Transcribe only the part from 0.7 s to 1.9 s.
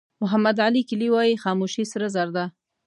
کلي وایي خاموشي